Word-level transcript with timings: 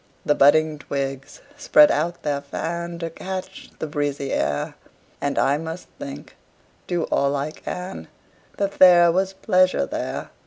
The 0.25 0.33
budding 0.33 0.79
twigs 0.79 1.41
spread 1.57 1.91
out 1.91 2.23
their 2.23 2.41
fan, 2.41 2.97
To 2.97 3.11
catch 3.11 3.69
the 3.77 3.85
breezy 3.85 4.33
air; 4.33 4.73
And 5.21 5.37
I 5.37 5.59
must 5.59 5.89
think, 5.99 6.35
do 6.87 7.03
all 7.11 7.35
I 7.35 7.51
can, 7.51 8.07
That 8.57 8.79
there 8.79 9.11
was 9.11 9.33
pleasure 9.33 9.85
there. 9.85 10.31